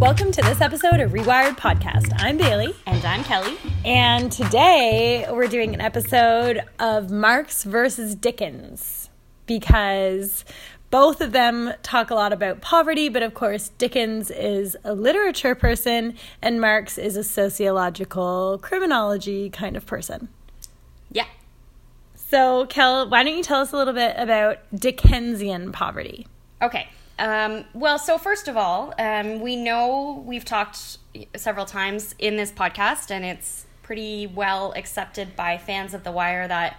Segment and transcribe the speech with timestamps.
[0.00, 2.14] Welcome to this episode of Rewired Podcast.
[2.16, 2.74] I'm Bailey.
[2.86, 3.58] And I'm Kelly.
[3.84, 9.10] And today we're doing an episode of Marx versus Dickens
[9.44, 10.46] because
[10.90, 15.54] both of them talk a lot about poverty, but of course, Dickens is a literature
[15.54, 20.30] person and Marx is a sociological criminology kind of person.
[21.12, 21.26] Yeah.
[22.14, 26.26] So, Kel, why don't you tell us a little bit about Dickensian poverty?
[26.62, 26.88] Okay.
[27.20, 30.98] Um, well, so first of all, um, we know we've talked
[31.36, 36.48] several times in this podcast, and it's pretty well accepted by fans of The Wire
[36.48, 36.78] that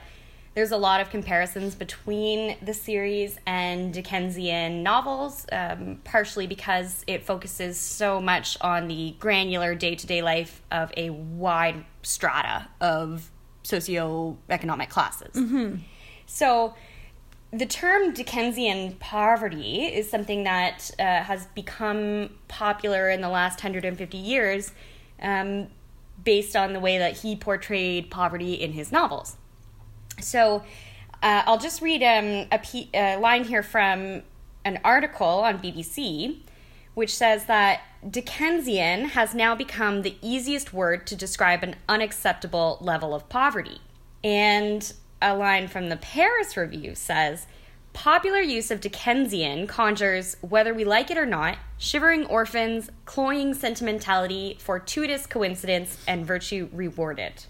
[0.56, 7.24] there's a lot of comparisons between the series and Dickensian novels, um, partially because it
[7.24, 13.30] focuses so much on the granular day to day life of a wide strata of
[13.64, 15.36] socioeconomic classes.
[15.36, 15.76] Mm-hmm.
[16.26, 16.74] So,
[17.54, 24.18] the term Dickensian poverty is something that uh, has become popular in the last 150
[24.18, 24.72] years
[25.22, 25.68] um,
[26.24, 29.36] based on the way that he portrayed poverty in his novels.
[30.22, 30.64] So
[31.22, 34.24] uh, I'll just read um, line here from
[34.64, 36.38] an article on BBC,
[36.94, 43.14] which says that Dickensian has now become the easiest word to describe an unacceptable level
[43.14, 43.80] of poverty.
[44.24, 47.48] And a line from the Paris Review says
[47.94, 54.58] popular use of Dickensian conjures, whether we like it or not, shivering orphans, cloying sentimentality,
[54.60, 57.46] fortuitous coincidence, and virtue rewarded.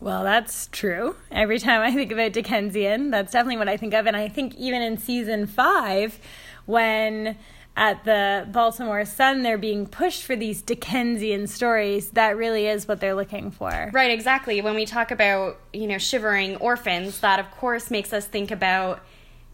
[0.00, 1.16] Well, that's true.
[1.30, 4.06] Every time I think about Dickensian, that's definitely what I think of.
[4.06, 6.18] And I think even in season five,
[6.66, 7.38] when
[7.76, 13.00] at the Baltimore Sun they're being pushed for these Dickensian stories, that really is what
[13.00, 13.90] they're looking for.
[13.92, 14.60] Right, exactly.
[14.62, 19.00] When we talk about, you know, shivering orphans, that of course makes us think about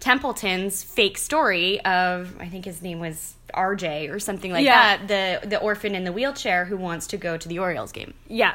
[0.01, 4.97] Templeton's fake story of I think his name was RJ or something like Yeah.
[4.97, 5.09] that,
[5.43, 8.15] the the orphan in the wheelchair who wants to go to the Orioles game.
[8.29, 8.55] Yeah,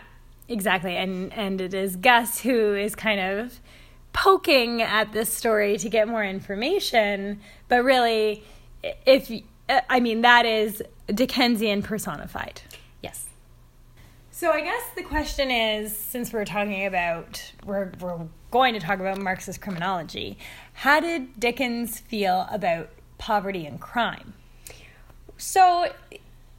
[0.49, 0.95] exactly.
[0.97, 3.59] And and it is Gus who is kind of
[4.13, 8.43] poking at this story to get more information, but really,
[9.05, 9.30] if
[9.70, 12.61] I mean that is Dickensian personified.
[13.02, 13.26] Yes.
[14.32, 19.00] So I guess the question is, since we're talking about we're we're going to talk
[19.00, 20.38] about Marxist criminology,
[20.73, 24.33] how did Dickens feel about poverty and crime?
[25.38, 25.92] So,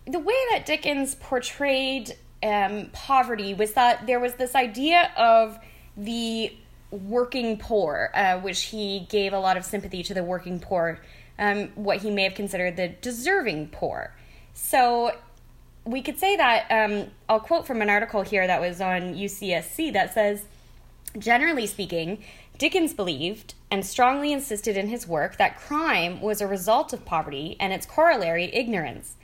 [0.07, 5.59] the way that Dickens portrayed um, poverty was that there was this idea of
[5.97, 6.53] the
[6.91, 11.01] working poor, uh, which he gave a lot of sympathy to the working poor,
[11.38, 14.15] um, what he may have considered the deserving poor.
[14.54, 15.12] So,
[15.84, 19.93] we could say that um, I'll quote from an article here that was on UCSC
[19.94, 20.44] that says,
[21.19, 22.22] generally speaking,
[22.59, 27.56] Dickens believed and strongly insisted in his work that crime was a result of poverty
[27.59, 29.15] and its corollary, ignorance.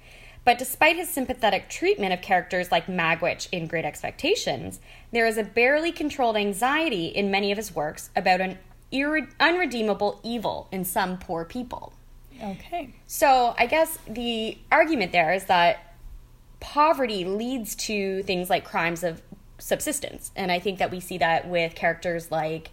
[0.44, 4.78] But despite his sympathetic treatment of characters like Magwitch in Great Expectations,
[5.10, 8.58] there is a barely controlled anxiety in many of his works about an
[8.92, 11.92] irre- unredeemable evil in some poor people.
[12.43, 12.95] Okay.
[13.06, 15.95] So I guess the argument there is that
[16.61, 19.22] poverty leads to things like crimes of
[19.59, 20.31] subsistence.
[20.34, 22.71] And I think that we see that with characters like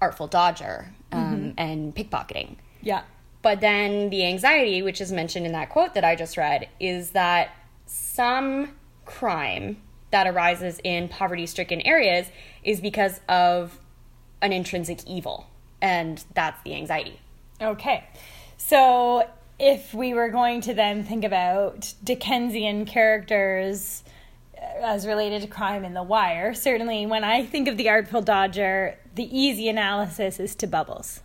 [0.00, 2.56] Artful Dodger um, and pickpocketing.
[2.80, 3.02] Yeah.
[3.42, 7.10] But then the anxiety, which is mentioned in that quote that I just read, is
[7.10, 7.50] that
[7.86, 8.70] some
[9.04, 9.78] crime
[10.10, 12.26] that arises in poverty stricken areas
[12.62, 13.78] is because of
[14.40, 15.48] an intrinsic evil.
[15.80, 17.18] And that's the anxiety.
[17.60, 18.04] Okay.
[18.66, 19.28] So
[19.58, 24.02] if we were going to then think about Dickensian characters
[24.56, 28.22] uh, as related to crime in The Wire, certainly when I think of the Artful
[28.22, 31.20] Dodger, the easy analysis is to Bubbles.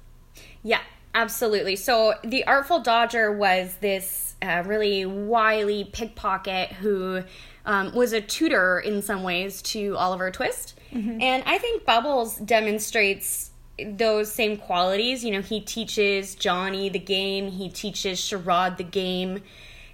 [0.64, 0.82] Yeah,
[1.14, 1.76] absolutely.
[1.76, 7.24] So the Artful Dodger was this uh, really wily pickpocket who
[7.66, 10.74] um, was a tutor in some ways to Oliver Twist.
[11.22, 13.52] And I think Bubbles demonstrates
[13.86, 15.24] those same qualities.
[15.24, 19.42] You know, he teaches Johnny the game, he teaches Sherrod the game,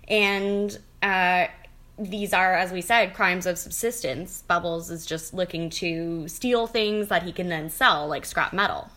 [0.07, 1.48] and uh,
[2.00, 4.42] these are, as we said, crimes of subsistence.
[4.48, 8.90] Bubbles is just looking to steal things that he can then sell, like scrap metal.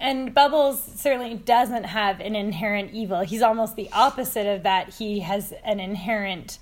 [0.00, 3.20] And Bubbles certainly doesn't have an inherent evil.
[3.20, 4.94] He's almost the opposite of that.
[4.94, 6.58] He has an inherent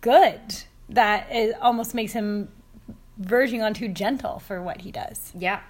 [0.00, 0.40] good
[0.88, 1.28] that
[1.60, 2.48] almost makes him
[3.18, 5.32] verging on too gentle for what he does.
[5.36, 5.60] Yeah.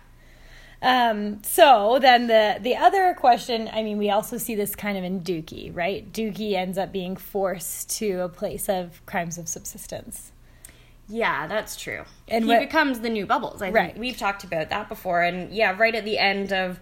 [0.83, 5.05] Um, so then the the other question, I mean, we also see this kind of
[5.05, 6.13] in Dukie, right?
[6.13, 10.33] Dukie ends up being forced to a place of crimes of subsistence.
[11.09, 12.03] Yeah, that's true.
[12.29, 13.63] And he what- becomes the new Bubbles.
[13.63, 13.87] I Right.
[13.93, 15.23] think we've talked about that before.
[15.23, 16.81] And yeah, right at the end of,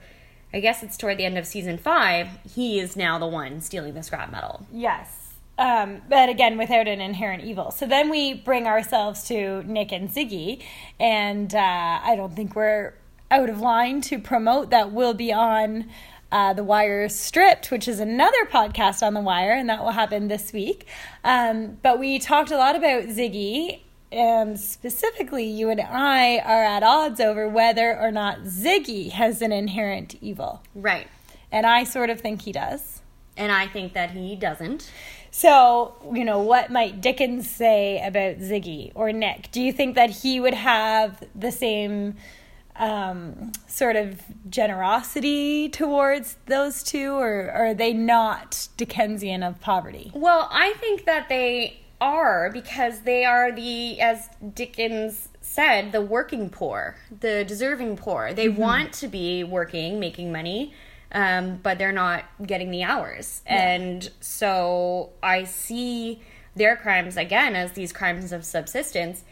[0.52, 3.94] I guess it's toward the end of season five, he is now the one stealing
[3.94, 4.66] the scrap metal.
[4.72, 5.20] Yes.
[5.56, 7.70] um, but again, without an inherent evil.
[7.70, 10.60] So then we bring ourselves to Nick and Ziggy,
[10.98, 12.94] and uh, I don't think we're
[13.34, 15.86] out of line to promote that we'll be on
[16.30, 20.28] uh, The Wire Stripped, which is another podcast on The Wire, and that will happen
[20.28, 20.86] this week.
[21.24, 23.80] Um, but we talked a lot about Ziggy,
[24.12, 29.50] and specifically, you and I are at odds over whether or not Ziggy has an
[29.50, 30.62] inherent evil.
[30.72, 31.08] Right.
[31.50, 33.00] And I sort of think he does.
[33.36, 34.92] And I think that he doesn't.
[35.32, 39.50] So, you know, what might Dickens say about Ziggy or Nick?
[39.50, 42.14] Do you think that he would have the same
[42.76, 50.10] um, sort of generosity towards those two, or, or are they not Dickensian of poverty?
[50.14, 56.50] Well, I think that they are because they are the, as Dickens said, the working
[56.50, 58.32] poor, the deserving poor.
[58.32, 58.60] They mm-hmm.
[58.60, 60.72] want to be working, making money
[61.14, 63.42] um, but they're not getting the hours.
[63.46, 63.74] Yeah.
[63.74, 66.20] And so I see
[66.56, 69.24] their crimes again as these crimes of subsistence.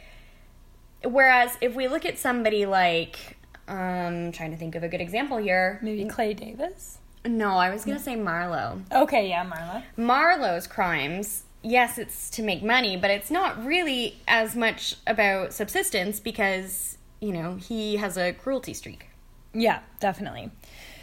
[1.05, 3.37] Whereas if we look at somebody like,
[3.69, 6.99] um, trying to think of a good example here, maybe Clay Davis.
[7.25, 8.83] No, I was gonna say Marlo.
[8.93, 9.83] Okay, yeah, Marlo.
[9.97, 16.19] Marlo's crimes, yes, it's to make money, but it's not really as much about subsistence
[16.19, 19.07] because you know he has a cruelty streak.
[19.55, 20.51] Yeah, definitely.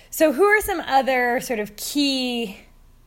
[0.09, 2.57] So, who are some other sort of key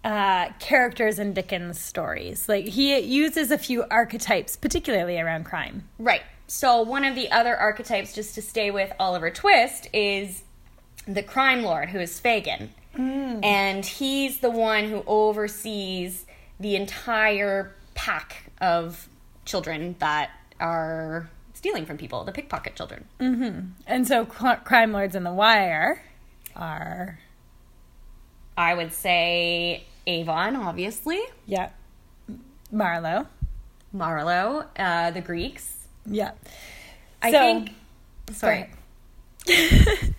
[0.04, 2.48] uh, characters in Dickens' stories?
[2.48, 5.88] Like, he uses a few archetypes, particularly around crime.
[5.98, 6.22] Right.
[6.46, 10.42] So, one of the other archetypes, just to stay with Oliver Twist, is
[11.06, 12.70] the crime lord, who is Fagin.
[12.96, 13.44] Mm.
[13.44, 16.26] And he's the one who oversees
[16.60, 19.08] the entire pack of
[19.44, 20.30] children that
[20.60, 23.06] are stealing from people, the pickpocket children.
[23.18, 23.68] Mm-hmm.
[23.86, 26.02] And so, crime lords in the wire
[26.54, 27.18] are?
[28.56, 31.20] I would say Avon, obviously.
[31.46, 31.70] Yeah.
[32.72, 33.26] Marlo.
[33.94, 35.81] Marlo, uh, the Greeks.
[36.06, 36.32] Yeah.
[37.20, 37.70] I so, think.
[38.32, 38.70] Sorry.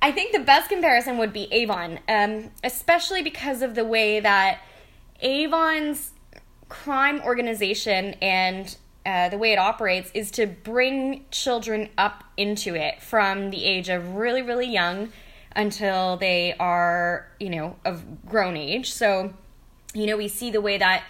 [0.00, 4.60] I think the best comparison would be Avon, um, especially because of the way that
[5.20, 6.12] Avon's
[6.68, 13.02] crime organization and uh, the way it operates is to bring children up into it
[13.02, 15.10] from the age of really, really young
[15.56, 18.92] until they are, you know, of grown age.
[18.92, 19.32] So,
[19.94, 21.04] you know, we see the way that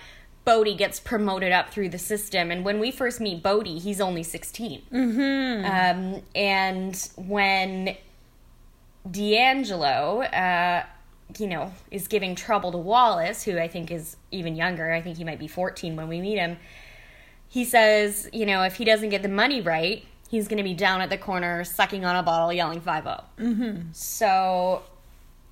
[0.49, 2.51] Bodie gets promoted up through the system.
[2.51, 4.81] And when we first meet Bodie, he's only 16.
[4.91, 5.65] Mm-hmm.
[5.67, 7.95] Um, and when
[9.11, 10.85] D'Angelo, uh,
[11.39, 15.19] you know, is giving trouble to Wallace, who I think is even younger, I think
[15.19, 16.57] he might be 14 when we meet him,
[17.47, 20.75] he says, you know, if he doesn't get the money right, he's going to be
[20.75, 23.93] down at the corner sucking on a bottle yelling 5 mm-hmm.
[23.93, 24.83] So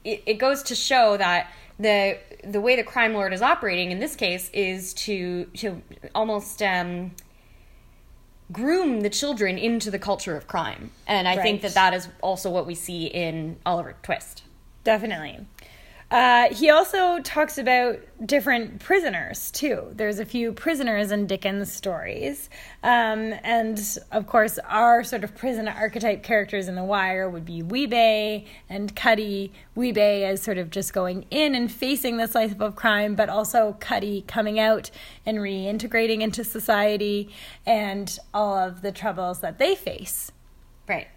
[0.04, 3.98] it, it goes to show that the the way the crime lord is operating in
[3.98, 5.82] this case is to to
[6.14, 7.12] almost um,
[8.52, 11.42] groom the children into the culture of crime, and I right.
[11.42, 14.44] think that that is also what we see in Oliver Twist.
[14.84, 15.46] Definitely.
[16.08, 19.88] Uh, he also talks about different prisoners too.
[19.92, 22.48] There's a few prisoners in Dickens' stories,
[22.84, 23.80] um, and
[24.12, 28.94] of course, our sort of prison archetype characters in The Wire would be Wee-Bey and
[28.94, 29.52] Cutty.
[29.74, 33.76] Wee-Bey as sort of just going in and facing this life of crime, but also
[33.80, 34.92] Cutty coming out
[35.26, 37.28] and reintegrating into society
[37.66, 40.30] and all of the troubles that they face.
[40.88, 41.08] Right.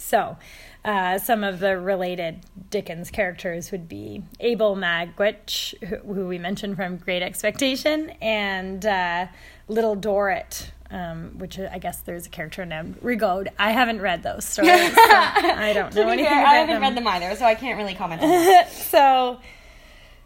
[0.00, 0.36] So.
[0.82, 2.40] Uh, some of the related
[2.70, 9.26] Dickens characters would be Abel Magwitch, who, who we mentioned from Great Expectation, and uh,
[9.68, 13.48] Little Dorrit, um, which I guess there's a character named Rigaud.
[13.58, 14.70] I haven't read those stories.
[14.72, 16.82] So I don't know anything fair, I haven't them.
[16.82, 18.72] read them either, so I can't really comment on that.
[18.72, 19.38] so,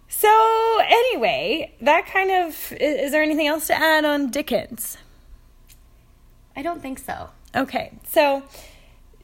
[0.09, 4.99] so anyway, that kind of is, is there anything else to add on Dickens?
[6.57, 7.31] I don't think so.
[7.57, 8.45] Okay, so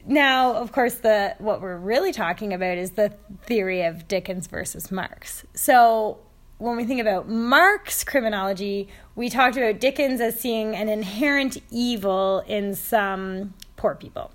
[0.05, 4.91] now, of course, the what we're really talking about is the theory of Dickens versus
[4.91, 5.45] Marx.
[5.53, 6.19] So,
[6.57, 12.43] when we think about Marx criminology, we talked about Dickens as seeing an inherent evil
[12.47, 14.31] in some poor people,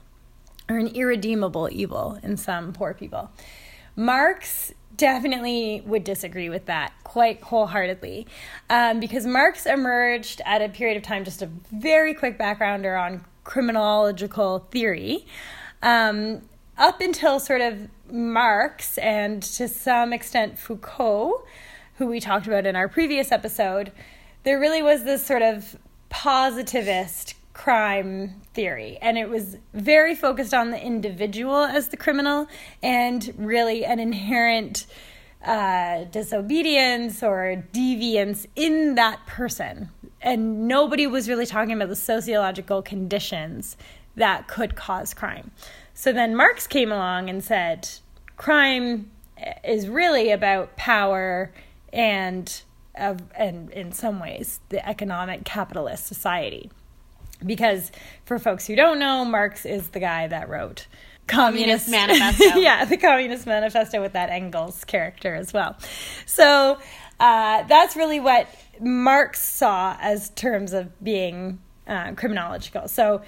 [0.68, 3.30] or an irredeemable evil in some poor people.
[3.94, 8.26] Marx definitely would disagree with that quite wholeheartedly
[8.70, 13.25] um, because Marx emerged at a period of time, just a very quick backgrounder on
[13.46, 15.24] criminological theory.
[15.82, 16.42] Um,
[16.76, 21.44] up until sort of Marx and to some extent Foucault,
[21.94, 23.92] who we talked about in our previous episode,
[24.42, 25.76] there really was this sort of
[26.08, 28.98] positivist crime theory.
[29.00, 32.48] And it was very focused on the individual as the criminal
[32.82, 34.86] and really an inherent
[35.44, 39.90] uh, disobedience or deviance in that person.
[40.20, 43.76] And nobody was really talking about the sociological conditions
[44.16, 45.50] that could cause crime.
[45.94, 47.88] So then Marx came along and said
[48.37, 49.11] crime
[49.64, 51.52] is really about power
[51.92, 52.62] and
[52.94, 56.70] of and in some ways the economic capitalist society.
[57.44, 57.92] Because
[58.25, 60.87] for folks who don't know, Marx is the guy that wrote
[61.26, 62.44] Communist, Manifesto.
[62.58, 65.76] yeah, the Communist Manifesto with that Engels character as well.
[66.25, 66.78] So
[67.18, 68.49] uh, that's really what
[68.80, 72.88] Marx saw as terms of being uh, criminological.
[72.88, 73.23] So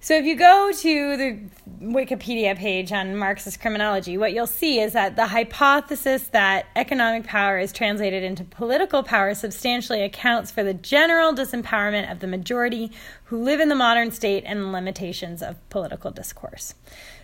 [0.00, 1.40] so if you go to the
[1.82, 7.58] Wikipedia page on Marxist criminology, what you'll see is that the hypothesis that economic power
[7.58, 12.92] is translated into political power substantially accounts for the general disempowerment of the majority
[13.24, 16.74] who live in the modern state and the limitations of political discourse.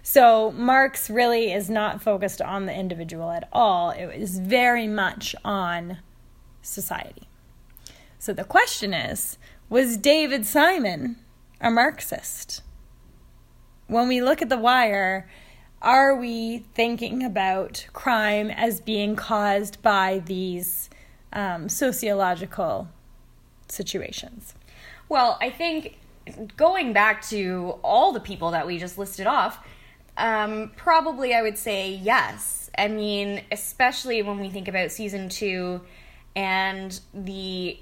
[0.03, 3.91] So Marx really is not focused on the individual at all.
[3.91, 5.99] It is very much on
[6.61, 7.29] society.
[8.25, 9.37] So the question is,
[9.69, 11.17] was David Simon
[11.61, 12.63] a Marxist?
[13.87, 15.29] When we look at The Wire,
[15.83, 20.89] are we thinking about crime as being caused by these
[21.35, 22.89] um, sociological
[23.69, 24.55] situations?
[25.11, 25.99] Well, I think
[26.57, 29.59] going back to all the people that we just listed off,
[30.17, 32.71] um, probably I would say yes.
[32.79, 35.83] I mean, especially when we think about season two
[36.35, 37.79] and the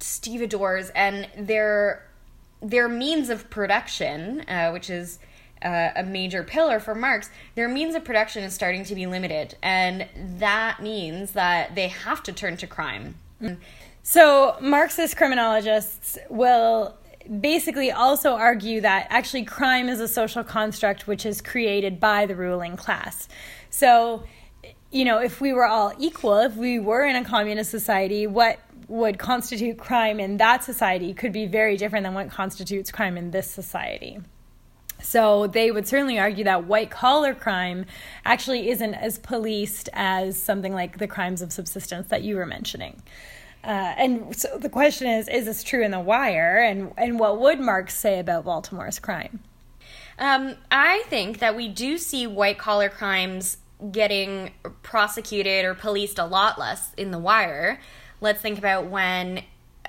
[0.00, 2.04] stevedores and their
[2.60, 5.20] their means of production, uh, which is
[5.62, 9.56] uh, a major pillar for Marx, their means of production is starting to be limited,
[9.62, 10.06] and
[10.38, 13.16] that means that they have to turn to crime.
[14.02, 16.96] So, Marxist criminologists will
[17.40, 22.34] basically also argue that actually crime is a social construct which is created by the
[22.34, 23.28] ruling class.
[23.70, 24.24] So,
[24.90, 28.58] you know, if we were all equal, if we were in a communist society, what
[28.88, 33.30] would constitute crime in that society could be very different than what constitutes crime in
[33.30, 34.18] this society.
[35.00, 37.84] So they would certainly argue that white collar crime
[38.24, 43.00] actually isn't as policed as something like the crimes of subsistence that you were mentioning.
[43.62, 46.58] Uh, and so the question is is this true in The Wire?
[46.58, 49.40] And, and what would Marx say about Baltimore's crime?
[50.18, 53.58] Um, I think that we do see white collar crimes
[53.92, 54.50] getting
[54.82, 57.78] prosecuted or policed a lot less in The Wire
[58.20, 59.42] let's think about when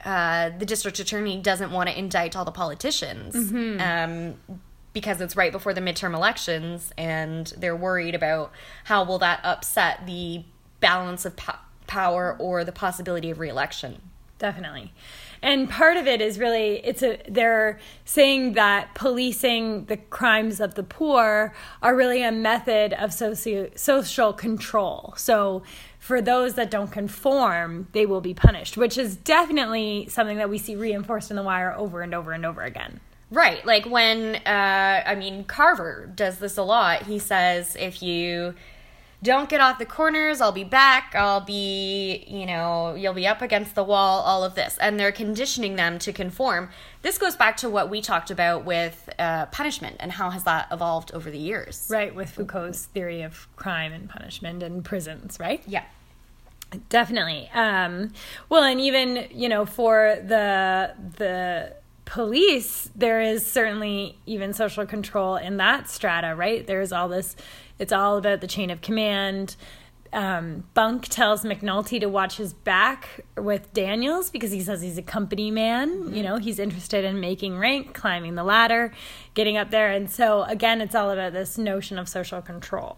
[0.06, 3.82] uh, the district attorney doesn't want to indict all the politicians mm-hmm.
[3.82, 4.62] um,
[4.94, 8.52] because it's right before the midterm elections and they're worried about
[8.86, 10.44] how will that upset the
[10.80, 11.58] balance of po-
[11.88, 14.02] power or the possibility of reelection.
[14.38, 14.94] Definitely.
[15.42, 20.76] And part of it is really it's a they're saying that policing the crimes of
[20.76, 25.14] the poor are really a method of socio, social control.
[25.18, 25.64] So
[26.10, 30.58] for those that don't conform, they will be punished, which is definitely something that we
[30.58, 33.00] see reinforced in The Wire over and over and over again.
[33.30, 33.64] Right.
[33.64, 37.04] Like when, uh, I mean, Carver does this a lot.
[37.04, 38.56] He says, if you
[39.22, 43.44] don't get off the corners, I'll be back, I'll be, you know, you'll be up
[43.44, 44.80] against the wall, all of this.
[44.82, 46.72] And they're conditioning them to conform.
[47.04, 50.70] This goes back to what we talked about with uh, punishment and how has that
[50.72, 51.88] evolved over the years.
[51.88, 55.62] Right, with Foucault's theory of crime and punishment and prisons, right?
[55.68, 55.84] Yeah.
[56.90, 57.50] Definitely.
[57.54, 58.12] Um,
[58.48, 61.76] well, and even, you know, for the, the,
[62.10, 66.66] police, there is certainly even social control in that strata, right?
[66.66, 67.36] There's all this,
[67.78, 69.56] it's all about the chain of command.
[70.12, 75.04] Um, Bunk tells McNulty to watch his back with Daniels because he says he's a
[75.04, 75.92] company man.
[75.92, 76.16] Mm-hmm.
[76.16, 78.92] You know, he's interested in making rank, climbing the ladder,
[79.36, 79.92] getting up there.
[79.92, 82.98] And so, again, it's all about this notion of social control.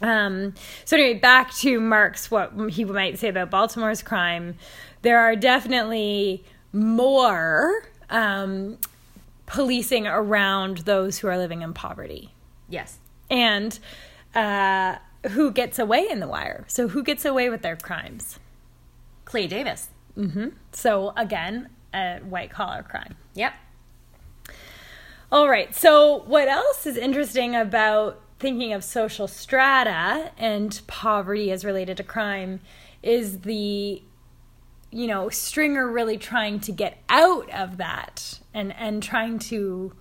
[0.00, 4.56] Um, so, anyway, back to Marx, what he might say about Baltimore's crime.
[5.02, 8.78] There are definitely more um,
[9.46, 12.32] policing around those who are living in poverty.
[12.68, 12.98] Yes.
[13.30, 13.78] And
[14.34, 14.96] uh,
[15.30, 16.64] who gets away in the wire?
[16.68, 18.38] So, who gets away with their crimes?
[19.24, 19.88] Clay Davis.
[20.16, 20.48] Mm-hmm.
[20.72, 23.16] So, again, a white collar crime.
[23.34, 23.52] Yep.
[25.30, 25.74] All right.
[25.74, 32.02] So, what else is interesting about thinking of social strata and poverty as related to
[32.02, 32.60] crime
[33.02, 34.02] is the
[34.90, 39.92] you know stringer really trying to get out of that and and trying to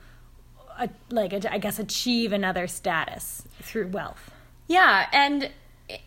[0.77, 4.31] uh, like i guess achieve another status through wealth.
[4.67, 5.51] Yeah and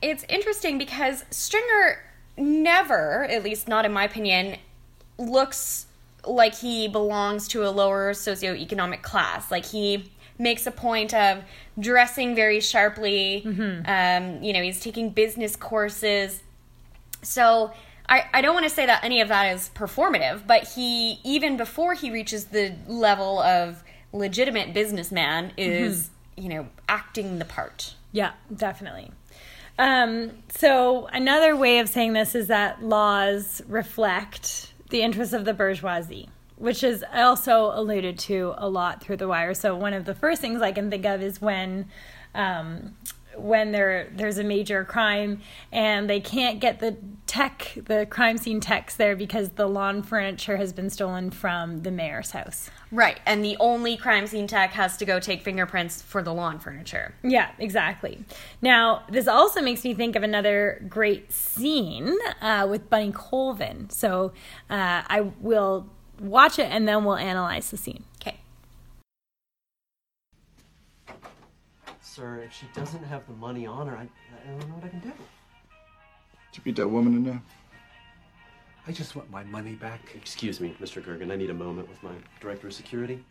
[0.02, 2.02] it's interesting because stringer
[2.36, 4.56] never at least not in my opinion
[5.18, 5.86] looks
[6.26, 9.50] like he belongs to a lower socioeconomic class.
[9.50, 11.44] Like he makes a point of
[11.78, 13.42] dressing very sharply.
[13.86, 16.42] Um, you know, he's taking business courses.
[17.22, 17.72] So
[18.08, 21.56] I, I don't want to say that any of that is performative, but he, even
[21.56, 27.94] before he reaches the level of legitimate businessman, is, you know, acting the part.
[28.10, 29.12] Yeah, definitely.
[29.78, 35.54] Um, so another way of saying this is that laws reflect the interests of the
[35.54, 36.28] bourgeoisie,
[36.60, 39.54] which is also alluded to a lot through the wire.
[39.54, 41.88] So one of the first things I can think of is when
[42.34, 42.94] um,
[43.36, 45.40] when there there's a major crime
[45.72, 50.56] and they can't get the tech the crime scene techs there because the lawn furniture
[50.58, 52.70] has been stolen from the mayor's house.
[52.92, 53.20] Right.
[53.24, 57.14] And the only crime scene tech has to go take fingerprints for the lawn furniture.
[57.22, 58.22] Yeah, exactly.
[58.60, 63.88] Now, this also makes me think of another great scene uh, with Bunny Colvin.
[63.90, 64.32] So
[64.68, 65.88] uh, I will
[66.20, 68.04] watch it and then we'll analyze the scene.
[68.20, 68.38] Okay.
[72.00, 74.88] Sir, if she doesn't have the money on her, I, I don't know what I
[74.88, 75.08] can do.
[75.08, 77.42] Did you beat that woman in there?
[78.86, 80.00] I just want my money back.
[80.14, 81.02] Excuse me, Mr.
[81.02, 81.30] Gergen.
[81.30, 83.24] I need a moment with my director of security.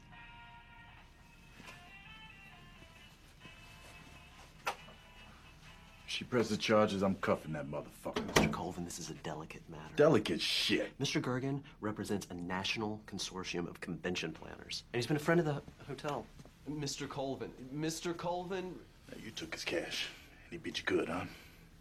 [6.20, 8.22] She presses charges, I'm cuffing that motherfucker.
[8.34, 8.52] Mr.
[8.52, 9.96] Colvin, this is a delicate matter.
[9.96, 10.92] Delicate shit.
[11.00, 11.22] Mr.
[11.22, 15.62] Gergen represents a national consortium of convention planners, and he's been a friend of the
[15.88, 16.26] hotel.
[16.70, 17.08] Mr.
[17.08, 18.14] Colvin, Mr.
[18.18, 18.76] Colvin,
[19.10, 20.10] Now, you took his cash.
[20.44, 21.24] And he beat you good, huh?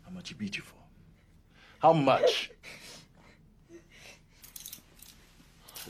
[0.04, 0.76] How much he beat you for?
[1.80, 2.52] How much?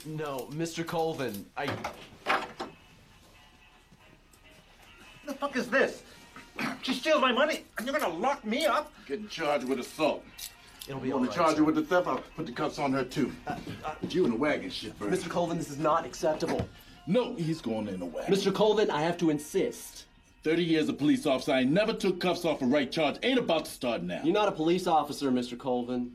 [0.07, 0.83] no, Mr.
[0.83, 1.67] Colvin, I.
[5.27, 6.01] the fuck is this?
[6.81, 8.91] She steals my money, and you're gonna lock me up?
[9.07, 10.23] Getting charged with assault.
[10.87, 11.35] It'll be You all want right.
[11.37, 11.59] to charge sir.
[11.59, 12.07] her with the theft?
[12.07, 13.31] I'll put the cuffs on her, too.
[13.45, 15.11] But you in the wagon shit, Bert.
[15.11, 15.29] Mr.
[15.29, 16.67] Colvin, this is not acceptable.
[17.05, 18.33] No, he's going in the wagon.
[18.33, 18.53] Mr.
[18.53, 20.05] Colvin, I have to insist.
[20.43, 23.17] 30 years a police officer, I never took cuffs off a right charge.
[23.23, 24.21] Ain't about to start now.
[24.23, 25.57] You're not a police officer, Mr.
[25.57, 26.13] Colvin.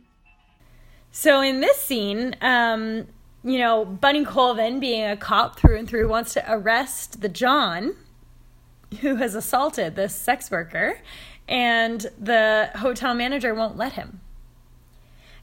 [1.12, 3.06] So in this scene, um,
[3.44, 7.94] you know, Bunny Colvin, being a cop through and through, wants to arrest the John
[8.94, 11.00] who has assaulted this sex worker,
[11.48, 14.20] and the hotel manager won't let him.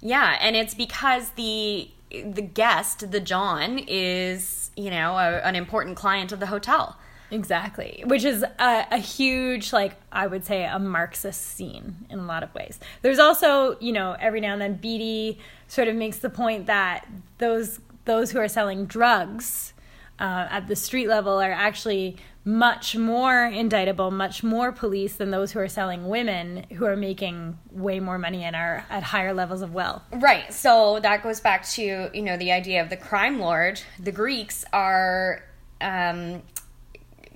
[0.02, 5.98] Yeah, and it's because the the guest, the John, is you know a, an important
[5.98, 6.98] client of the hotel.
[7.30, 12.26] Exactly, which is a, a huge, like I would say, a Marxist scene in a
[12.26, 12.78] lot of ways.
[13.04, 15.38] There's also, you know, every now and then, Beadie
[15.70, 19.74] sort of makes the point that those those who are selling drugs
[20.20, 25.52] uh, at the street level are actually much more indictable, much more police than those
[25.52, 29.62] who are selling women, who are making way more money and are at higher levels
[29.62, 30.02] of wealth.
[30.12, 30.52] Right.
[30.52, 33.82] So that goes back to you know the idea of the crime lord.
[34.00, 35.44] The Greeks are
[35.80, 36.42] um,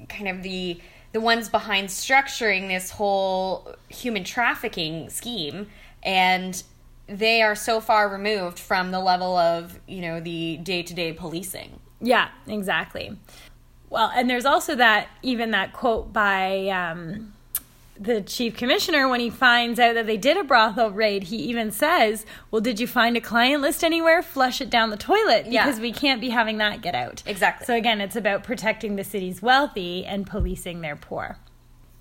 [0.09, 5.67] kind of the the ones behind structuring this whole human trafficking scheme,
[6.03, 6.61] and
[7.07, 11.13] they are so far removed from the level of you know the day to day
[11.13, 11.79] policing.
[12.01, 13.17] Yeah, exactly.
[13.89, 17.33] Well, and there's also that even that quote by um,
[17.97, 21.23] the chief commissioner when he finds out that they did a brothel raid.
[21.23, 24.21] He even says, "Well, did you find a client list anywhere?
[24.21, 25.65] Flush it down the toilet Yeah.
[25.65, 27.65] because we can't be having that get out." Exactly.
[27.65, 31.37] So again, it's about protecting the city's wealthy and policing their poor.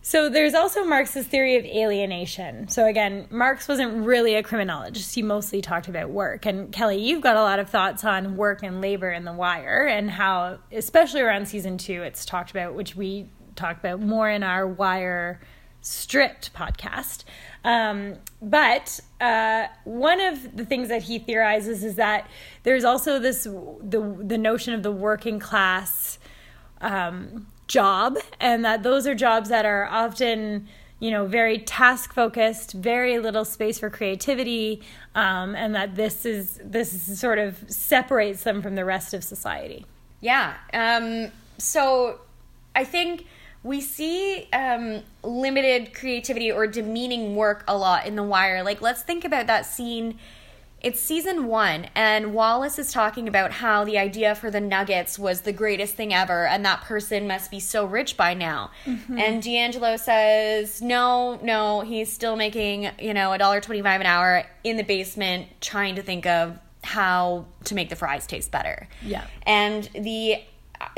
[0.07, 2.69] So there's also Marx's theory of alienation.
[2.69, 5.15] So again, Marx wasn't really a criminologist.
[5.15, 6.45] He mostly talked about work.
[6.45, 9.87] And Kelly, you've got a lot of thoughts on work and labor in The Wire
[9.87, 14.43] and how, especially around season two, it's talked about, which we talked about more in
[14.43, 15.41] our Wire
[15.81, 17.25] Stripped podcast.
[17.65, 22.29] Um, but uh, one of the things that he theorizes is that
[22.63, 26.19] there's also this the the notion of the working class
[26.83, 30.69] um, job, and that those are jobs that are often,
[31.01, 34.83] you know, very task focused, very little space for creativity,
[35.15, 39.25] um, and that this is this is sort of separates them from the rest of
[39.25, 39.87] society.
[40.21, 40.55] Yeah.
[40.73, 42.21] Um, so
[42.75, 43.27] I think
[43.63, 48.63] we see um, limited creativity or demeaning work a lot in The Wire.
[48.63, 50.19] Like, let's think about that scene.
[50.85, 55.41] It's season one, and Wallace is talking about how the idea for the Nuggets was
[55.41, 58.71] the greatest thing ever, and that person must be so rich by now.
[58.85, 64.45] And D'Angelo says, "No, no, he's still making you know a dollar twenty-five an hour
[64.63, 69.25] in the basement, trying to think of how to make the fries taste better." Yeah.
[69.47, 70.43] and the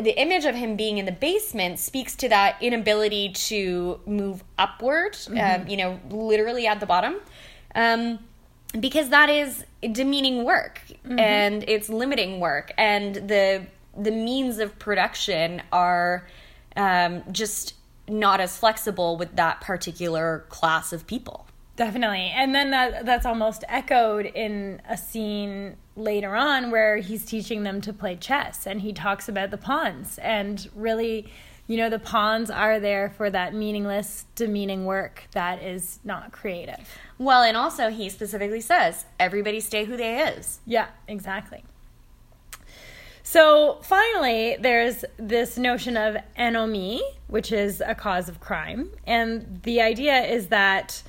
[0.02, 5.16] the image of him being in the basement speaks to that inability to move upward
[5.28, 7.20] um, you know literally at the bottom
[7.76, 8.18] um,
[8.80, 15.62] because that is demeaning work and it's limiting work and the the means of production
[15.72, 16.26] are
[16.76, 17.74] um, just
[18.08, 21.46] not as flexible with that particular class of people.
[21.76, 22.32] Definitely.
[22.34, 27.80] And then that that's almost echoed in a scene later on where he's teaching them
[27.82, 31.30] to play chess and he talks about the pawns and really
[31.66, 36.98] you know the pawns are there for that meaningless demeaning work that is not creative.
[37.18, 40.60] Well, and also he specifically says everybody stay who they is.
[40.66, 41.64] Yeah, exactly.
[43.22, 48.90] So finally, there's this notion of anomie, which is a cause of crime.
[49.04, 51.02] And the idea is that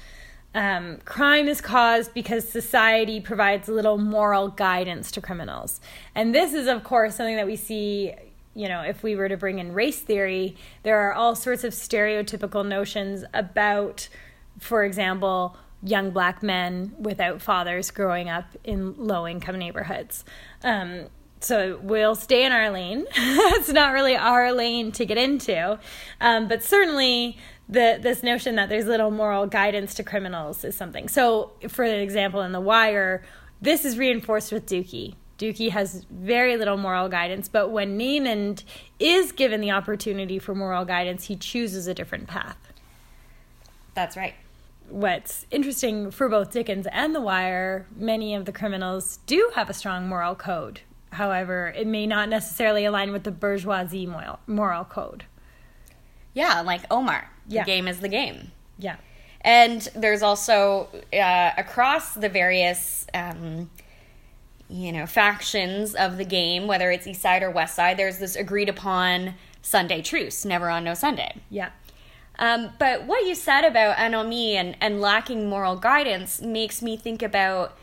[0.56, 5.80] um, crime is caused because society provides a little moral guidance to criminals.
[6.16, 8.16] And this is, of course, something that we see.
[8.58, 11.74] You know, if we were to bring in race theory, there are all sorts of
[11.74, 14.10] stereotypical notions about,
[14.60, 20.26] for example, young black men without fathers growing up in low income neighborhoods.
[20.64, 21.08] Um,
[21.40, 23.06] so we'll stay in our lane.
[23.16, 25.80] it's not really our lane to get into,
[26.20, 27.38] um, but certainly
[27.70, 31.08] the this notion that there's little moral guidance to criminals is something.
[31.08, 33.24] So, for example, in The Wire,
[33.62, 35.16] this is reinforced with Dukie.
[35.38, 38.64] Dukie has very little moral guidance, but when Namond
[39.00, 42.58] is given the opportunity for moral guidance, he chooses a different path.
[43.94, 44.36] That's right.
[44.90, 49.74] What's interesting for both Dickens and The Wire, many of the criminals do have a
[49.74, 50.82] strong moral code.
[51.12, 55.26] However, it may not necessarily align with the bourgeoisie moral, moral code.
[56.34, 57.30] Yeah, like Omar.
[57.48, 57.64] Yeah.
[57.64, 58.52] The game is the game.
[58.78, 58.98] Yeah.
[59.42, 63.70] And there's also uh, across the various, um,
[64.70, 68.36] you know, factions of the game, whether it's East Side or West Side, there's this
[68.36, 71.36] agreed upon Sunday truce, never on no Sunday.
[71.50, 71.70] Yeah.
[72.40, 77.24] Um, but what you said about anomie and, and lacking moral guidance makes me think
[77.24, 77.76] about.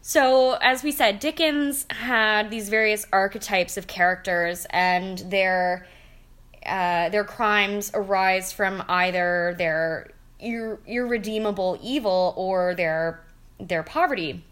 [0.00, 5.86] So, as we said, Dickens had these various archetypes of characters, and their
[6.64, 13.24] uh, their crimes arise from either their ir- irredeemable evil or their
[13.58, 14.44] their poverty.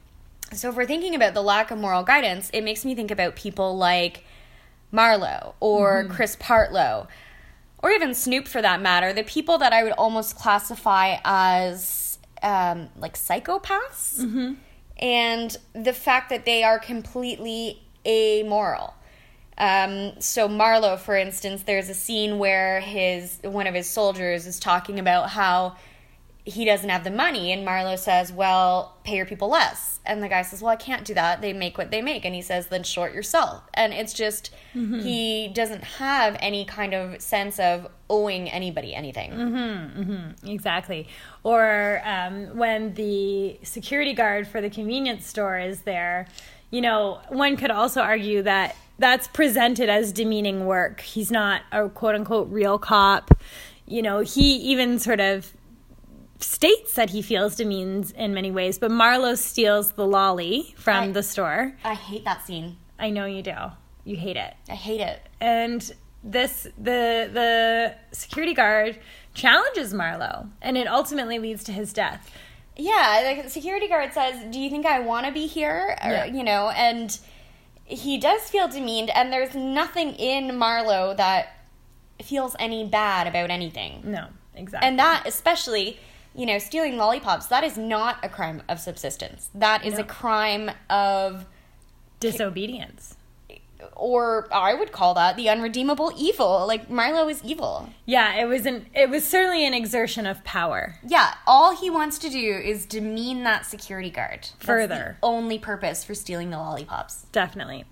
[0.55, 3.37] So, if we're thinking about the lack of moral guidance, it makes me think about
[3.37, 4.25] people like
[4.93, 7.09] Marlo or Chris Partlow
[7.85, 12.88] or even Snoop for that matter, the people that I would almost classify as um,
[12.97, 14.21] like psychopaths,
[14.99, 18.95] and the fact that they are completely amoral.
[19.59, 24.59] Um, so Marlo, for instance, there's a scene where his one of his soldiers is
[24.59, 25.77] talking about how
[26.47, 30.29] he doesn't have the money, and Marlo says, "Well, pay your people less." And the
[30.29, 31.41] guy says, "Well, I can't do that.
[31.41, 35.01] They make what they make." And he says, "Then short yourself." And it's just mm-hmm.
[35.01, 39.33] he doesn't have any kind of sense of owing anybody anything.
[39.33, 40.01] Mm-hmm.
[40.03, 40.49] Mm-hmm.
[40.51, 41.09] Exactly.
[41.45, 46.27] Or um, when the security guard for the convenience store is there,
[46.71, 51.01] you know, one could also argue that that's presented as demeaning work.
[51.01, 53.31] He's not a quote unquote real cop.
[53.87, 55.55] You know, he even sort of
[56.45, 61.13] states that he feels demeans in many ways, but Marlo steals the lolly from I-
[61.13, 61.77] the store.
[61.85, 62.77] I hate that scene.
[62.99, 63.55] I know you do.
[64.05, 64.55] You hate it.
[64.69, 65.21] I hate it.
[65.41, 65.93] and
[66.27, 68.99] this the the security guard
[69.35, 72.31] challenges Marlo, and it ultimately leads to his death.
[72.77, 76.25] Yeah, the security guard says, "Do you think I want to be here?" Or, Yeah.
[76.25, 77.19] You know, and
[77.85, 81.57] he does feel demeaned, and there's nothing in Marlo that
[82.23, 84.01] feels any bad about anything.
[84.05, 84.89] No, exactly.
[84.89, 85.99] And that, especially,
[86.35, 89.51] you know, stealing lollipops, that is not a crime of subsistence.
[89.55, 90.01] That is No.
[90.01, 91.47] a crime of,
[92.20, 93.16] disobedience.
[93.97, 96.64] or I would call that the unredeemable evil.
[96.66, 97.90] Like Milo is evil.
[98.07, 100.94] Yeah, it was an it was certainly an exertion of power.
[101.07, 104.40] Yeah, all he wants to do is demean that security guard.
[104.55, 105.18] That's Further.
[105.20, 107.27] the only purpose for stealing the lollipops.
[107.31, 107.85] Definitely.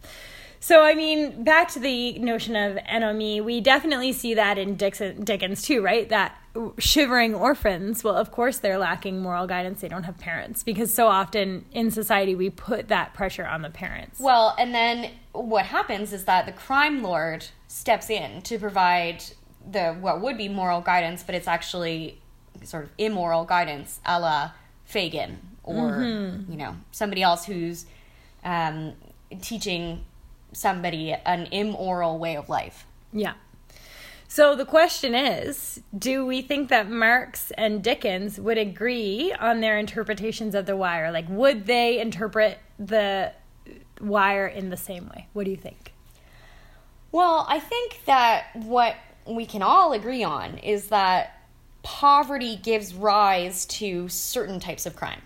[0.63, 5.25] So, I mean, back to the notion of anomie, we definitely see that in Dixon,
[5.25, 6.09] Dickens too, right?
[6.09, 6.41] That
[6.79, 9.81] shivering orphans, well, of course, they're lacking moral guidance.
[9.81, 13.71] They don't have parents because so often in society we put that pressure on the
[13.71, 14.21] parents.
[14.21, 19.25] Well, and then what happens is that the crime lord steps in to provide
[19.69, 22.21] the what would be moral guidance, but it's actually
[22.63, 24.53] sort of immoral guidance, a la
[24.85, 26.03] Fagin or
[26.49, 27.87] you know somebody else who's
[28.45, 28.93] um,
[29.41, 30.05] teaching
[30.53, 32.87] somebody an immoral way of life.
[33.13, 33.35] Yeah.
[34.29, 39.79] So the question is do we think that Marx and Dickens would agree on their
[39.79, 41.13] interpretations of The Wire?
[41.13, 43.33] Like, would they interpret the
[44.01, 45.29] Wire in the same way?
[45.35, 45.93] What do you think?
[47.13, 51.43] Well, I think that what we can all agree on is that
[51.83, 55.21] poverty gives rise to certain types of crime.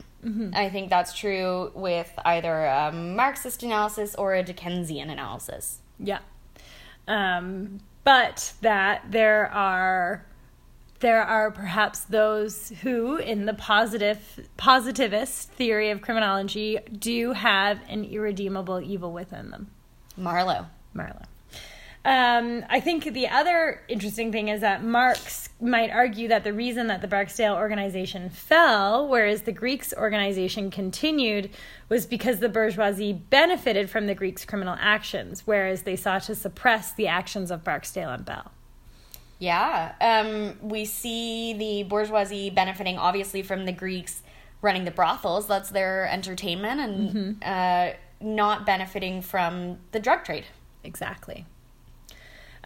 [0.55, 5.81] I think that's true with either a Marxist analysis or a Dickensian analysis.
[5.99, 6.19] Yeah.
[7.07, 10.25] Um, but that there are
[11.01, 18.05] there are perhaps those who in the positive positivist theory of criminology do have an
[18.05, 19.69] irredeemable evil within them
[20.19, 20.67] Marlo.
[20.95, 21.25] marlo
[22.07, 26.87] um, I think the other interesting thing is that Marx might argue that the reason
[26.87, 31.51] that the Barksdale organization fell, whereas the Greeks organization continued,
[31.89, 36.93] was because the bourgeoisie benefited from the Greeks' criminal actions, whereas they sought to suppress
[36.93, 38.53] the actions of Barksdale and Bell.
[39.41, 39.93] Yeah.
[40.01, 44.23] Um, we see the bourgeoisie benefiting obviously from the Greeks
[44.63, 45.49] running the brothels.
[45.49, 50.45] That's their entertainment and uh, not benefiting from the drug trade.
[50.85, 51.47] Exactly.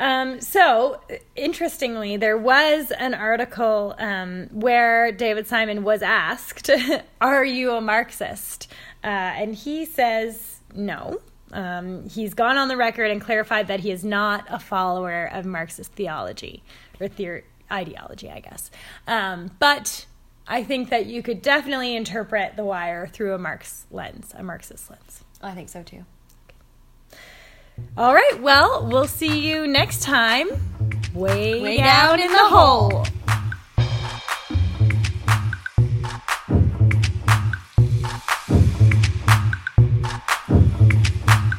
[0.01, 0.99] Um, so,
[1.37, 6.71] interestingly, there was an article um, where David Simon was asked,
[7.21, 8.69] Are you a Marxist?
[9.05, 11.21] Uh, and he says no.
[11.53, 15.45] Um, he's gone on the record and clarified that he is not a follower of
[15.45, 16.63] Marxist theology
[16.99, 18.71] or theory, ideology, I guess.
[19.07, 20.07] Um, but
[20.47, 24.89] I think that you could definitely interpret The Wire through a Marx lens, a Marxist
[24.89, 25.25] lens.
[25.43, 26.07] I think so too.
[27.97, 30.49] All right, well, we'll see you next time.
[31.15, 33.07] Way, Way down, down in the the hole.